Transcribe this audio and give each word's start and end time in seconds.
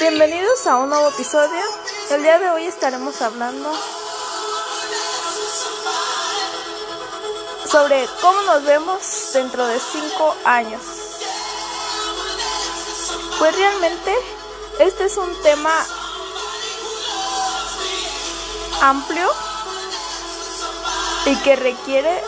Bienvenidos 0.00 0.66
a 0.66 0.76
un 0.76 0.88
nuevo 0.88 1.08
episodio. 1.08 1.60
El 2.08 2.22
día 2.22 2.38
de 2.38 2.48
hoy 2.48 2.64
estaremos 2.64 3.20
hablando 3.20 3.70
sobre 7.70 8.08
cómo 8.22 8.40
nos 8.40 8.64
vemos 8.64 9.30
dentro 9.34 9.66
de 9.66 9.78
5 9.78 10.36
años. 10.46 10.80
Pues 13.38 13.54
realmente 13.54 14.14
este 14.78 15.04
es 15.04 15.18
un 15.18 15.34
tema 15.42 15.86
amplio 18.80 19.28
y 21.26 21.36
que 21.42 21.56
requiere 21.56 22.24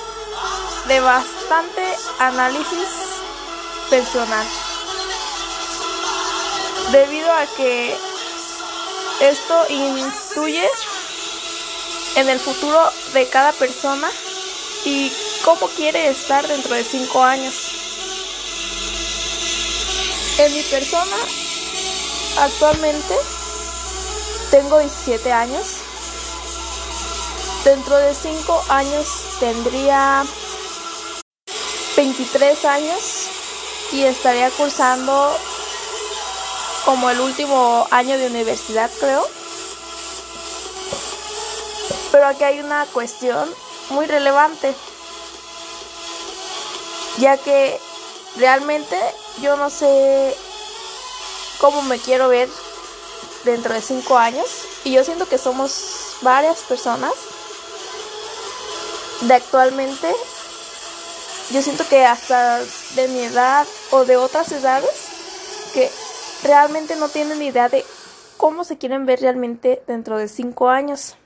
de 0.89 1.01
bastante 1.01 1.97
análisis 2.19 2.89
personal. 3.89 4.47
Debido 6.91 7.33
a 7.33 7.47
que 7.57 7.97
esto 9.21 9.67
influye 9.69 10.69
en 12.17 12.29
el 12.29 12.39
futuro 12.39 12.79
de 13.15 13.29
cada 13.29 13.53
persona 13.53 14.11
y 14.85 15.13
cómo 15.45 15.69
quiere 15.69 16.09
estar 16.09 16.47
dentro 16.47 16.75
de 16.75 16.85
5 16.85 17.23
años. 17.23 17.55
En 20.39 20.53
mi 20.53 20.63
persona, 20.63 21.17
actualmente 22.39 23.15
tengo 24.51 24.79
17 24.79 25.33
años. 25.33 25.77
Dentro 27.65 27.97
de 27.97 28.15
5 28.15 28.65
años 28.69 29.07
tendría 29.39 30.25
23 31.97 32.65
años 32.65 33.29
y 33.93 34.03
estaría 34.03 34.51
cursando 34.51 35.39
como 36.85 37.11
el 37.11 37.21
último 37.21 37.87
año 37.91 38.19
de 38.19 38.27
universidad, 38.27 38.91
creo. 38.99 39.27
Pero 42.11 42.27
aquí 42.27 42.45
hay 42.45 42.61
una 42.61 42.87
cuestión 42.87 43.49
muy 43.91 44.07
relevante, 44.07 44.75
ya 47.19 47.37
que 47.37 47.81
realmente 48.37 48.99
yo 49.41 49.57
no 49.57 49.71
sé 49.71 50.37
cómo 51.59 51.83
me 51.83 51.99
quiero 51.99 52.29
ver 52.29 52.49
dentro 53.45 53.75
de 53.75 53.81
cinco 53.81 54.19
años 54.19 54.47
y 54.85 54.93
yo 54.93 55.05
siento 55.05 55.29
que 55.29 55.39
somos 55.39 56.17
varias 56.23 56.61
personas 56.61 57.13
de 59.23 59.35
actualmente 59.35 60.15
yo 61.51 61.61
siento 61.61 61.87
que 61.87 62.05
hasta 62.07 62.61
de 62.95 63.09
mi 63.09 63.21
edad 63.21 63.67
o 63.91 64.05
de 64.05 64.17
otras 64.17 64.51
edades 64.53 64.91
que 65.75 65.91
realmente 66.43 66.97
no 66.97 67.09
tienen 67.09 67.39
ni 67.39 67.47
idea 67.47 67.69
de 67.69 67.85
cómo 68.37 68.65
se 68.65 68.79
quieren 68.79 69.07
ver 69.07 69.21
realmente 69.21 69.83
dentro 69.87 70.19
de 70.19 70.29
cinco 70.29 70.69
años. 70.69 71.17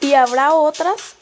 Y 0.00 0.14
habrá 0.14 0.54
otras 0.54 1.14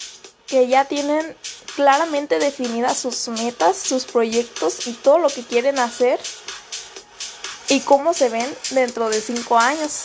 que 0.46 0.66
ya 0.66 0.86
tienen 0.86 1.36
claramente 1.76 2.38
definidas 2.38 2.98
sus 2.98 3.28
metas, 3.28 3.76
sus 3.76 4.04
proyectos 4.04 4.86
y 4.86 4.94
todo 4.94 5.18
lo 5.18 5.28
que 5.28 5.44
quieren 5.44 5.78
hacer 5.78 6.18
y 7.68 7.80
cómo 7.80 8.14
se 8.14 8.28
ven 8.28 8.52
dentro 8.70 9.08
de 9.10 9.20
cinco 9.20 9.58
años. 9.58 10.04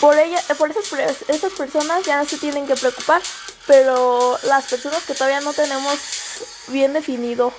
Por, 0.00 0.18
ella, 0.18 0.40
por 0.58 0.70
esas, 0.70 0.84
esas 1.28 1.52
personas 1.52 2.04
ya 2.04 2.16
no 2.16 2.28
se 2.28 2.38
tienen 2.38 2.66
que 2.66 2.74
preocupar, 2.74 3.22
pero 3.66 4.38
las 4.44 4.64
personas 4.64 5.02
que 5.04 5.14
todavía 5.14 5.40
no 5.40 5.52
tenemos 5.52 5.98
bien 6.68 6.92
definido 6.92 7.52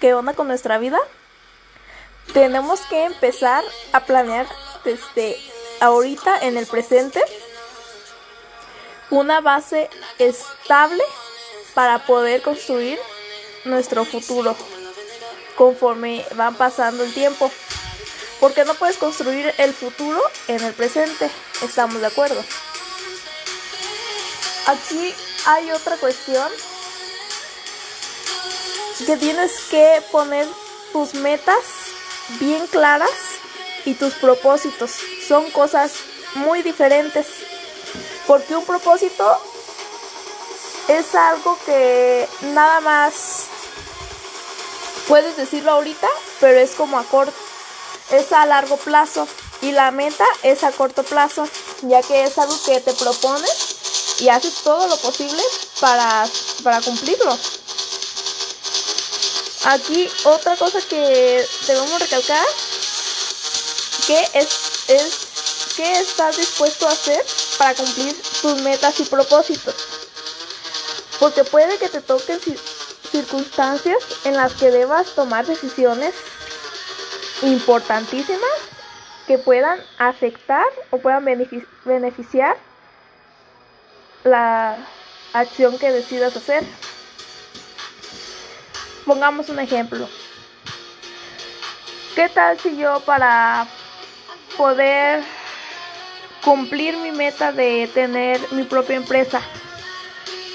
qué 0.00 0.14
onda 0.14 0.34
con 0.34 0.48
nuestra 0.48 0.78
vida, 0.78 0.98
tenemos 2.32 2.80
que 2.82 3.04
empezar 3.04 3.64
a 3.92 4.00
planear 4.04 4.46
desde 4.84 5.36
ahorita 5.80 6.38
en 6.40 6.56
el 6.56 6.66
presente 6.66 7.22
una 9.10 9.40
base 9.40 9.88
estable 10.18 11.02
para 11.74 12.04
poder 12.04 12.42
construir 12.42 12.98
nuestro 13.64 14.04
futuro 14.04 14.56
conforme 15.56 16.24
van 16.34 16.54
pasando 16.54 17.04
el 17.04 17.12
tiempo. 17.12 17.50
Porque 18.40 18.64
no 18.64 18.74
puedes 18.74 18.96
construir 18.98 19.52
el 19.58 19.74
futuro 19.74 20.20
en 20.46 20.62
el 20.62 20.72
presente, 20.72 21.28
estamos 21.62 22.00
de 22.00 22.06
acuerdo. 22.06 22.40
Aquí 24.66 25.14
hay 25.46 25.72
otra 25.72 25.96
cuestión 25.96 26.48
que 29.06 29.16
tienes 29.16 29.52
que 29.70 30.02
poner 30.10 30.46
tus 30.92 31.14
metas 31.14 31.62
bien 32.40 32.66
claras 32.66 33.10
y 33.84 33.94
tus 33.94 34.14
propósitos. 34.14 34.90
Son 35.26 35.50
cosas 35.50 35.92
muy 36.34 36.62
diferentes. 36.62 37.26
Porque 38.26 38.54
un 38.54 38.64
propósito 38.64 39.40
es 40.88 41.14
algo 41.14 41.58
que 41.64 42.28
nada 42.54 42.80
más 42.80 43.44
puedes 45.06 45.36
decirlo 45.36 45.72
ahorita, 45.72 46.08
pero 46.40 46.58
es 46.58 46.72
como 46.72 46.98
a 46.98 47.04
corto, 47.04 47.32
es 48.10 48.32
a 48.32 48.44
largo 48.46 48.76
plazo. 48.76 49.26
Y 49.60 49.72
la 49.72 49.90
meta 49.90 50.24
es 50.42 50.62
a 50.62 50.70
corto 50.70 51.02
plazo, 51.02 51.48
ya 51.82 52.02
que 52.02 52.24
es 52.24 52.38
algo 52.38 52.54
que 52.64 52.80
te 52.80 52.92
propones 52.92 54.18
y 54.20 54.28
haces 54.28 54.62
todo 54.62 54.86
lo 54.86 54.96
posible 54.98 55.42
para, 55.80 56.26
para 56.62 56.80
cumplirlo. 56.80 57.36
Aquí 59.70 60.08
otra 60.24 60.56
cosa 60.56 60.78
que 60.88 61.46
debemos 61.66 62.00
recalcar 62.00 62.46
que 64.06 64.18
es, 64.32 64.88
es 64.88 65.74
qué 65.76 66.00
estás 66.00 66.38
dispuesto 66.38 66.88
a 66.88 66.92
hacer 66.92 67.22
para 67.58 67.74
cumplir 67.74 68.16
tus 68.40 68.62
metas 68.62 68.98
y 68.98 69.04
propósitos. 69.04 69.74
Porque 71.20 71.44
puede 71.44 71.76
que 71.76 71.90
te 71.90 72.00
toquen 72.00 72.40
circunstancias 73.12 73.98
en 74.24 74.36
las 74.36 74.54
que 74.54 74.70
debas 74.70 75.14
tomar 75.14 75.44
decisiones 75.44 76.14
importantísimas 77.42 78.58
que 79.26 79.36
puedan 79.36 79.78
afectar 79.98 80.64
o 80.90 80.96
puedan 80.96 81.26
beneficiar 81.84 82.56
la 84.24 84.78
acción 85.34 85.78
que 85.78 85.92
decidas 85.92 86.34
hacer. 86.34 86.64
Pongamos 89.08 89.48
un 89.48 89.58
ejemplo. 89.58 90.06
¿Qué 92.14 92.28
tal 92.28 92.60
si 92.60 92.76
yo 92.76 93.00
para 93.00 93.66
poder 94.58 95.24
cumplir 96.44 96.94
mi 96.98 97.10
meta 97.10 97.50
de 97.50 97.90
tener 97.94 98.38
mi 98.52 98.64
propia 98.64 98.96
empresa, 98.96 99.40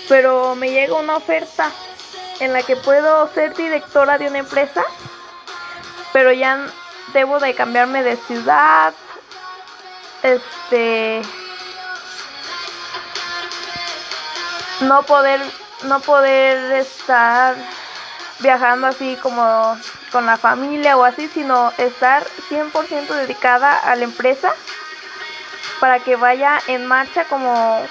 pero 0.08 0.54
me 0.54 0.70
llega 0.70 0.94
una 0.94 1.16
oferta 1.16 1.72
en 2.42 2.54
la 2.54 2.62
que 2.62 2.76
puedo 2.76 3.28
ser 3.34 3.56
directora 3.56 4.20
de 4.20 4.28
una 4.28 4.38
empresa, 4.38 4.84
pero 6.12 6.32
ya 6.32 6.68
debo 7.12 7.40
de 7.40 7.56
cambiarme 7.56 8.04
de 8.04 8.18
ciudad, 8.18 8.94
este, 10.22 11.24
no 14.82 15.02
poder, 15.02 15.42
no 15.86 16.00
poder 16.02 16.74
estar 16.74 17.56
viajando 18.40 18.88
así 18.88 19.18
como 19.22 19.78
con 20.12 20.26
la 20.26 20.38
familia 20.38 20.98
o 20.98 21.04
así, 21.04 21.30
sino 21.34 21.72
estar 21.78 22.26
100% 22.50 23.08
dedicada 23.08 23.78
a 23.78 23.96
la 23.96 24.04
empresa 24.04 24.54
para 25.80 26.00
que 26.00 26.16
vaya 26.16 26.60
en 26.68 26.86
marcha 26.86 27.26
como 27.26 27.82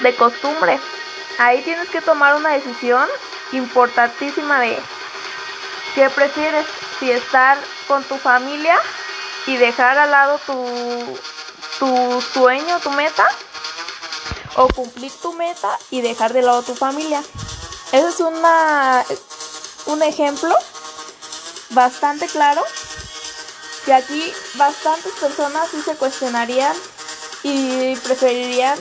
de 0.00 0.14
costumbre. 0.16 0.78
Ahí 1.38 1.62
tienes 1.62 1.88
que 1.88 2.00
tomar 2.00 2.36
una 2.36 2.50
decisión 2.50 3.06
importantísima 3.52 4.60
de 4.60 4.78
qué 5.94 6.08
prefieres, 6.10 6.66
si 6.98 7.10
estar 7.10 7.58
con 7.88 8.04
tu 8.04 8.16
familia 8.16 8.78
y 9.46 9.56
dejar 9.56 9.98
al 9.98 10.10
lado 10.10 10.38
tu, 10.46 11.18
tu 11.78 12.20
sueño, 12.20 12.78
tu 12.80 12.90
meta, 12.90 13.26
o 14.56 14.68
cumplir 14.68 15.12
tu 15.22 15.32
meta 15.32 15.78
y 15.90 16.00
dejar 16.00 16.32
de 16.32 16.42
lado 16.42 16.62
tu 16.62 16.74
familia. 16.74 17.22
Ese 17.92 18.08
es 18.08 18.20
una, 18.20 19.04
un 19.90 20.02
ejemplo 20.02 20.54
bastante 21.70 22.26
claro 22.26 22.62
que 23.84 23.92
aquí 23.92 24.32
bastantes 24.54 25.12
personas 25.14 25.68
sí 25.70 25.82
se 25.82 25.96
cuestionarían 25.96 26.76
y 27.42 27.96
preferirían 27.96 28.78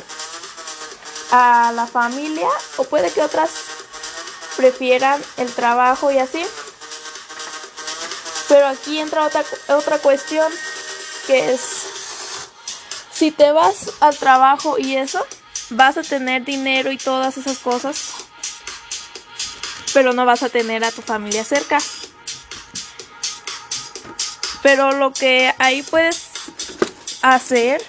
a 1.32 1.72
la 1.74 1.88
familia 1.88 2.50
o 2.78 2.84
puede 2.84 3.12
que 3.12 3.22
otras 3.22 3.50
prefieran 4.58 5.22
el 5.38 5.52
trabajo 5.54 6.12
y 6.12 6.18
así. 6.18 6.46
Pero 8.48 8.68
aquí 8.68 9.00
entra 9.00 9.26
otra, 9.26 9.44
otra 9.70 10.00
cuestión 10.00 10.52
que 11.28 11.54
es 11.54 11.62
si 13.12 13.32
te 13.32 13.52
vas 13.52 13.92
al 14.00 14.18
trabajo 14.18 14.78
y 14.78 14.96
eso, 14.96 15.26
vas 15.70 15.98
a 15.98 16.04
tener 16.04 16.44
dinero 16.44 16.92
y 16.92 16.98
todas 16.98 17.38
esas 17.38 17.60
cosas 17.60 18.14
pero 19.94 20.14
no 20.14 20.26
vas 20.26 20.44
a 20.44 20.50
tener 20.50 20.84
a 20.84 20.92
tu 20.92 21.02
familia 21.02 21.44
cerca. 21.44 21.80
Pero 24.62 24.92
lo 24.92 25.14
que 25.14 25.54
ahí 25.58 25.84
puedes 25.84 26.30
hacer 27.22 27.82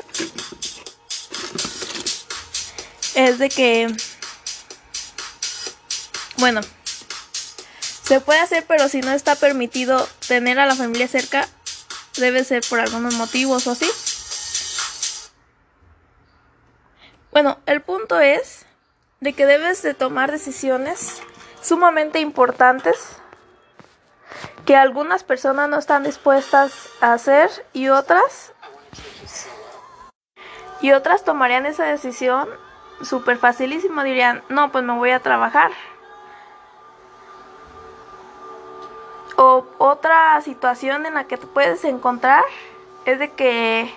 es 3.15 3.39
de 3.39 3.49
que, 3.49 3.95
bueno, 6.39 6.61
se 8.05 8.21
puede 8.21 8.41
hacer, 8.41 8.65
pero 8.67 8.89
si 8.89 9.01
no 9.01 9.13
está 9.13 9.35
permitido 9.35 10.09
tener 10.27 10.59
a 10.59 10.67
la 10.67 10.75
familia 10.75 11.09
cerca, 11.09 11.49
debe 12.17 12.45
ser 12.45 12.63
por 12.69 12.81
algunos 12.81 13.15
motivos 13.15 13.67
o 13.67 13.73
así. 13.73 13.91
Bueno, 17.33 17.59
el 17.67 17.83
punto 17.83 18.19
es 18.19 18.67
de 19.21 19.33
que 19.33 19.47
debes 19.47 19.83
de 19.83 19.95
tomar 19.95 20.33
decisiones 20.33 21.21
sumamente 21.63 22.21
importantes 22.21 23.17
que 24.65 24.77
algunas 24.77 25.25
personas 25.25 25.69
no 25.69 25.79
están 25.79 26.03
dispuestas 26.03 26.89
a 27.01 27.13
hacer 27.13 27.51
y 27.73 27.89
otras 27.89 28.53
y 30.81 30.93
otras 30.93 31.25
tomarían 31.25 31.67
esa 31.67 31.85
decisión 31.85 32.49
súper 33.03 33.39
facilísimo 33.39 34.03
dirían 34.03 34.43
no 34.49 34.71
pues 34.73 34.85
me 34.85 34.95
voy 34.95 35.11
a 35.11 35.21
trabajar 35.21 35.71
O 39.43 39.65
otra 39.79 40.39
situación 40.43 41.07
en 41.07 41.15
la 41.15 41.25
que 41.25 41.39
te 41.39 41.47
puedes 41.47 41.83
encontrar 41.85 42.45
es 43.07 43.19
de 43.19 43.31
que 43.31 43.91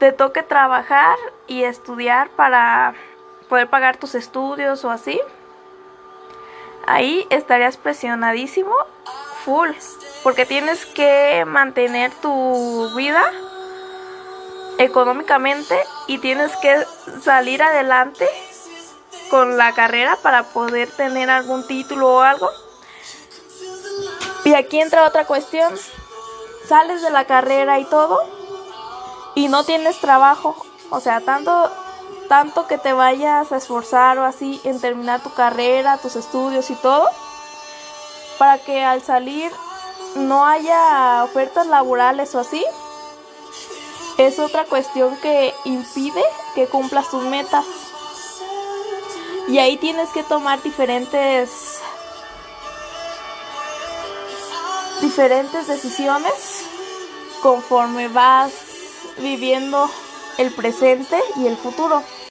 te 0.00 0.10
toque 0.10 0.42
trabajar 0.42 1.16
y 1.46 1.62
estudiar 1.62 2.28
para 2.30 2.92
poder 3.48 3.70
pagar 3.70 3.98
tus 3.98 4.16
estudios 4.16 4.84
o 4.84 4.90
así. 4.90 5.20
Ahí 6.90 7.26
estarías 7.28 7.76
presionadísimo, 7.76 8.74
full, 9.44 9.68
porque 10.22 10.46
tienes 10.46 10.86
que 10.86 11.44
mantener 11.46 12.10
tu 12.14 12.90
vida 12.96 13.30
económicamente 14.78 15.78
y 16.06 16.16
tienes 16.16 16.56
que 16.56 16.82
salir 17.22 17.62
adelante 17.62 18.26
con 19.28 19.58
la 19.58 19.74
carrera 19.74 20.16
para 20.22 20.44
poder 20.44 20.90
tener 20.90 21.28
algún 21.28 21.66
título 21.66 22.08
o 22.08 22.20
algo. 22.22 22.48
Y 24.44 24.54
aquí 24.54 24.80
entra 24.80 25.04
otra 25.04 25.26
cuestión. 25.26 25.74
Sales 26.66 27.02
de 27.02 27.10
la 27.10 27.26
carrera 27.26 27.78
y 27.78 27.84
todo 27.84 28.18
y 29.34 29.48
no 29.48 29.62
tienes 29.64 30.00
trabajo. 30.00 30.56
O 30.88 31.00
sea, 31.00 31.20
tanto, 31.20 31.70
tanto 32.28 32.66
que 32.66 32.78
te 32.78 32.92
vayas 32.92 33.50
a 33.52 33.56
esforzar 33.56 34.18
o 34.18 34.24
así 34.24 34.60
en 34.64 34.80
terminar 34.80 35.22
tu 35.22 35.32
carrera, 35.32 35.96
tus 35.98 36.14
estudios 36.14 36.70
y 36.70 36.74
todo, 36.76 37.08
para 38.38 38.58
que 38.58 38.84
al 38.84 39.02
salir 39.02 39.50
no 40.14 40.46
haya 40.46 41.24
ofertas 41.24 41.66
laborales 41.66 42.34
o 42.34 42.40
así, 42.40 42.64
es 44.18 44.38
otra 44.38 44.64
cuestión 44.64 45.16
que 45.16 45.54
impide 45.64 46.22
que 46.54 46.66
cumplas 46.66 47.10
tus 47.10 47.24
metas. 47.24 47.64
Y 49.48 49.58
ahí 49.58 49.76
tienes 49.78 50.10
que 50.10 50.22
tomar 50.22 50.62
diferentes 50.62 51.80
diferentes 55.00 55.68
decisiones 55.68 56.64
conforme 57.40 58.08
vas 58.08 58.52
viviendo 59.18 59.88
el 60.38 60.52
presente 60.52 61.18
y 61.36 61.46
el 61.46 61.56
futuro. 61.56 62.02